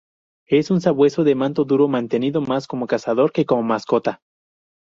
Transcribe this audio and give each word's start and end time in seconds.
Es 0.47 0.71
un 0.71 0.81
sabueso 0.81 1.23
de 1.23 1.35
manto 1.35 1.63
duro 1.63 1.87
mantenido 1.87 2.41
más 2.41 2.65
como 2.65 2.87
cazador 2.87 3.31
que 3.31 3.45
como 3.45 3.61
mascota. 3.61 4.19